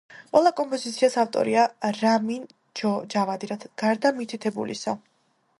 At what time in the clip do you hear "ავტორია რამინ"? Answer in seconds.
1.23-2.49